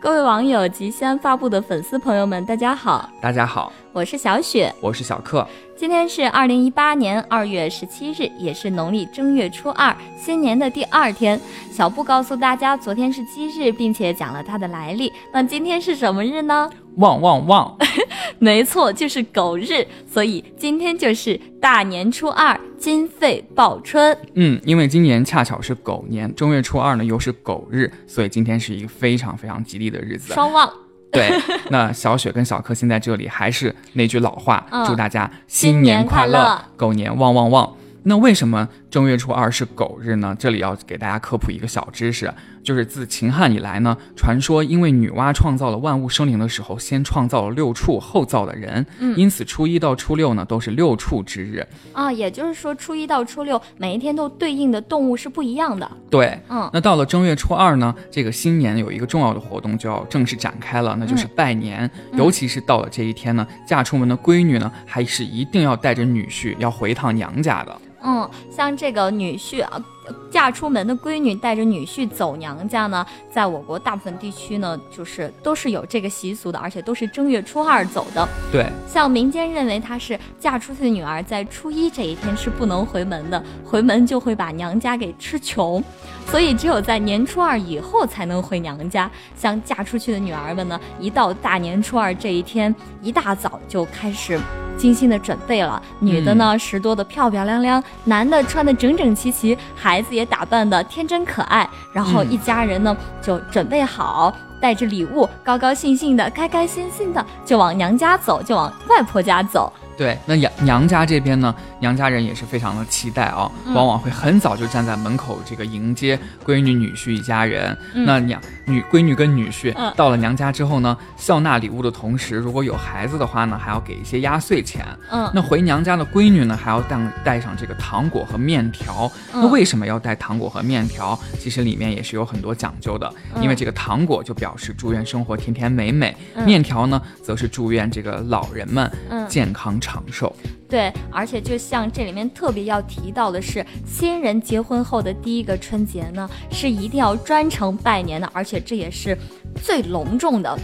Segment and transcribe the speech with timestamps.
[0.00, 5.46] 各位网友及西安发布的粉丝朋友们，大家好，大家好，我是小雪，我是小克。
[5.76, 11.38] 今天是二零一八年二月十七日，也是农历正月初二，新年的第二天。
[11.70, 15.12] 小布告诉大家，昨天是鸡日，并且讲了它的来历。
[15.34, 16.70] 那今天是什么日呢？
[16.96, 17.76] 旺旺旺！
[18.40, 19.86] 没错，就是狗日。
[20.10, 24.16] 所以今天就是大年初二，金沸报春。
[24.34, 30.32] 嗯，因为今年恰巧是狗年，正月初二呢又是狗日，所以今天是一个非常非常吉利的日子。
[30.32, 30.68] 双旺。
[31.12, 31.30] 对，
[31.70, 37.76] 那小雪跟小柯现在这里还是那句老话，祝大家新年快乐，狗年旺旺旺。
[38.04, 40.36] 那为什么正月初二是狗日呢？
[40.36, 42.32] 这里要给大家科普一个小知识。
[42.62, 52.12] 就是自秦汉以来呢，传说因为女娲创造了万物生灵的时候，先创造了六畜，后造了人，嗯，因此初一到初六呢都是六畜之日啊。
[52.12, 55.90] 也就是说，初一到初六每一天都对应的动物是不一样的。
[56.10, 61.90] 对，嗯，那到了正月初二呢，这个新年有一个重要的活动就要正式展开了，那就是拜年。
[62.12, 67.80] 尤其是到了这一天呢，嫁出门的闺女呢，还是一定要带着女婿要回趟娘家的。
[68.02, 69.82] 嗯，像这个女婿啊。
[70.30, 78.28] 嫁出门的闺女带着女婿走娘家呢，在我国大部分地区呢，就是都是有这个习俗的，而且都是正月初二走的。
[78.52, 85.82] 对，像民间认为她是嫁出去的女儿，在初一这一天是不能回门的，回门就会把娘家给吃穷，
[86.26, 89.10] 所以只有在年初二以后才能回娘家。
[89.36, 94.38] 像嫁出去的女儿们呢，一到大年初二这一天，一大早就开始。
[94.78, 109.72] 精心的准备了，女的呢拾掇的漂漂亮亮，男的穿的整整齐齐，孩子也打扮的天真可爱，然后一家人呢就准备好，带着礼物，高高兴兴的，开开心心的就往娘家走，就往外婆家走。
[110.00, 117.76] 对，那娘娘家这边呢，娘家人也是非常的期待啊，往往会很早就站在门口这个迎接闺女女婿一家人。
[117.92, 124.82] 那娘女闺女跟女婿到了娘家之后呢，笑纳礼物的同时，如果有孩子的话呢，还要给一些压岁钱。
[125.10, 129.12] 嗯，那回娘家的闺女呢，还要带带上这个糖果和面条。
[129.34, 131.18] 那为什么要带糖果和面条？
[131.38, 133.12] 其实里面也是有很多讲究的，
[133.42, 136.16] 因为这个糖果就表示祝愿生活甜甜美美，
[136.46, 138.90] 面条呢，则是祝愿这个老人们
[139.28, 139.89] 健康长。
[139.90, 140.32] 长寿，
[140.68, 149.18] 对，而且就像这里面特别要提到的是，新人结婚后的第一个春节呢，是一定要专程拜年的，而且这也是
[149.64, 150.56] 最隆重的。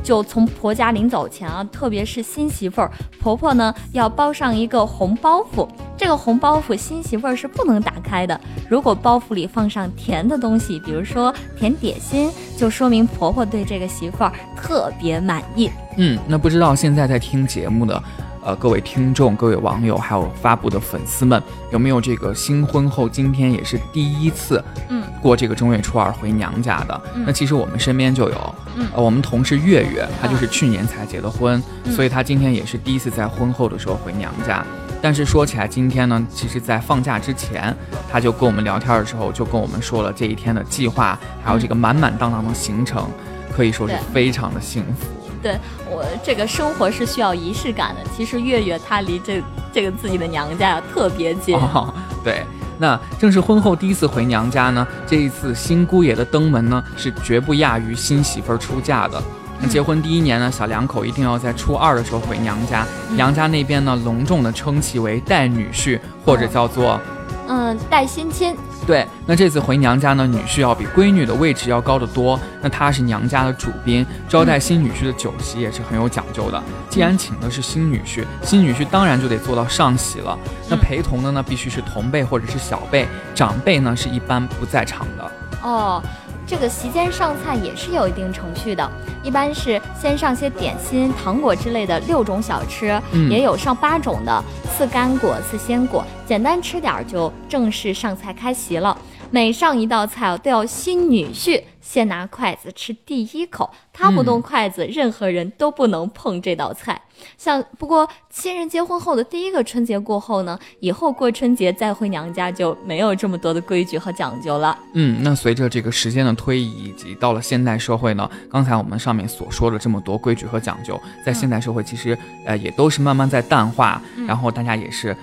[0.00, 8.40] 就从婆家临走前啊，特别是新媳妇儿，婆婆呢要包上一个红包袱，这个红包袱新媳妇儿是不能打开的。
[8.68, 15.68] 如果包袱里放上甜的东西，比如说甜点心，就说明婆婆对这个媳妇儿特别满意。
[15.96, 18.00] 嗯，那不知道现在在听节目的。
[18.44, 27.00] 呃，各位听众、各位网友，还有发布的粉丝们，有没有这个新婚后今天也是第一次，嗯，过这个正月初二回娘家的？
[27.26, 34.64] 那其实我们身边就有，嗯，呃，我们同事月月，她就是去年才结的婚，所以她今天也是第一次在婚后的时候回娘家。
[35.00, 37.74] 但是说起来，今天呢，其实在放假之前，
[38.10, 43.08] 她就跟我们聊天的时候，就跟我们说了这一天的计划，还有这个满满当当的行程，
[43.54, 45.06] 可以说是非常的幸福。
[45.42, 48.00] 对我这个生活是需要仪式感的。
[48.16, 51.56] 其实月月她离这这个自己的娘家呀特别近。
[51.56, 51.92] 哦，
[52.24, 52.42] 对，
[52.78, 54.86] 那正是婚后第一次回娘家呢。
[55.06, 59.22] 这一次新姑爷的登门呢，是绝不亚于新媳妇儿出嫁的。
[59.60, 62.86] 那结婚第一年呢，小两口一定要在初二的时候回娘家。
[63.16, 67.00] 娘家那边呢，隆重的称其为带女婿，或者叫做
[67.48, 68.56] 嗯带新亲。
[68.86, 72.38] 对，那这次回娘家呢，女婿要比闺女的位置要高得多。
[72.62, 76.62] 那他是娘家的主宾，招待新女婿的酒席也是很有讲究的。
[76.88, 80.38] 既然请的是新女婿，新女婿当然就得做到上席了。
[80.70, 85.30] 那陪同的呢，必须是同辈或者是小辈，长辈呢是一般不在场的。
[85.62, 86.02] 哦。
[86.48, 88.90] 这个席间上菜也是有一定程序的，
[89.22, 92.98] 一般是先上些点心、糖果之类的六种小吃，
[93.28, 94.42] 也有上八种的，
[94.74, 98.96] 赐干果、赐鲜果，简单吃点就正式上菜开席了。
[99.30, 107.00] 每上一道菜都要新女婿先拿筷子吃第一口，他不动筷子，任何人都不能碰这道菜。
[107.38, 114.78] 像不过新人结婚后的第一个春节过后呢，以后过春节再回娘家就没有这么多的规矩和讲究了。
[114.92, 125.16] 嗯，那随着这个时间的推移，以及到了现代社会呢，刚才我们上面所说的这么多规矩和讲究，在现代社会其实呃也都是慢慢在淡化，然后大家也是，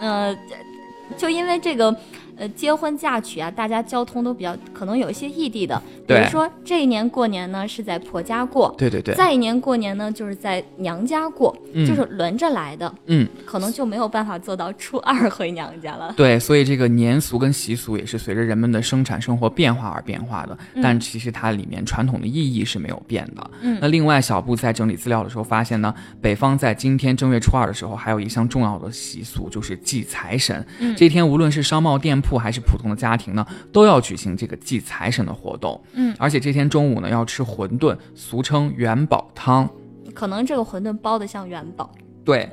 [0.00, 0.36] 呃，
[1.16, 1.96] 就因为这个。
[2.42, 11.86] 呃结婚嫁娶啊，大家交通都比较可能有一些异地的，比如说这一年过年呢是在婆家过，对对对，再一年过年呢就是在娘家过，嗯。
[11.86, 16.14] 就是轮着来的，嗯，可能就没有办法做到初二回娘家了。
[16.16, 23.50] 对，所以这个年俗跟习俗也是随着人们的生产生活变化而变化的，但其实它里面传统的意义是没有变的。
[23.60, 23.78] 嗯。
[23.80, 30.64] 那另外小布在整理资料的时候发现呢，北方在今天正月初二的时候，还有一项重要的习俗，就是祭财神。
[30.78, 30.96] 嗯。
[30.96, 35.80] 这天无论是商贸店铺还是普通的家庭呢，都要举行这个祭财神的活动。
[35.94, 39.68] 嗯，而且这天中午呢要吃馄饨，俗称元宝汤。
[40.14, 41.90] 可能这个馄饨包的像元宝，
[42.22, 42.46] 对，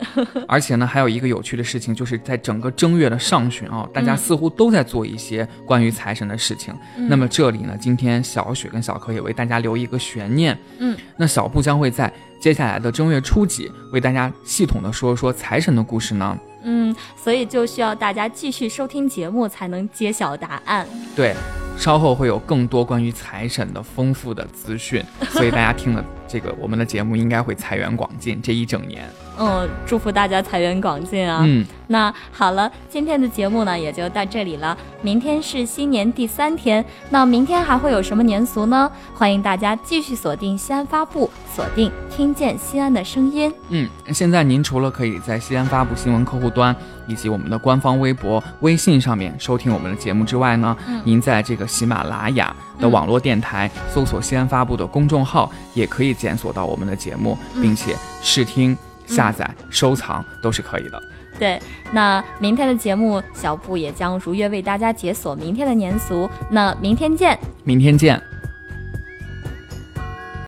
[0.47, 6.73] 而且呢，还有一个有趣的事情，就是在整个正月的上旬啊，大家嗯似乎都在做一些关于财神的事情。
[6.95, 10.57] 嗯那么这里呢，今天小雪跟小柯也为大家留一个悬念。
[10.77, 16.39] 嗯，那小布将会在接下来的正月初几为大家系统的说说财神的故事呢？
[16.63, 20.87] 嗯，所以就需要大家继续收听节目才能揭晓答案。
[21.15, 21.33] 对，
[21.79, 29.09] 稍后会有更多关于财神的丰富的资讯， 所以大家听了这个我们的节目，应该会财源广进这一整年。
[29.41, 31.39] 嗯，祝福大家财源广进啊！
[31.45, 34.77] 嗯，那好了，今天的节目呢也就到这里了。
[35.01, 38.91] 明天是新年第三天，那明天还会有什么年俗呢？
[39.15, 43.49] 欢迎大家继续锁定西安发布，锁定听见西安的声音。
[43.69, 46.75] 嗯，现在您除了可以在西安发布新闻客户端
[47.07, 61.01] 以及我们的官方微博、微信上面收听我们的节目之外呢，嗯您在这个喜马拉雅的网络电台、搜索西安发布的公众号，也可以检索到我们的节目，嗯并且试听、下载、收藏都是可以的。
[61.37, 61.57] 对，
[61.93, 66.29] 那明天的节目，小布也将如约为大家解锁明天的年俗。
[66.49, 67.39] 那明天见。
[67.63, 68.21] 明天见。